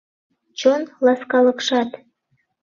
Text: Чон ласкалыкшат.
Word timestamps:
Чон 0.59 0.81
ласкалыкшат. 1.05 1.91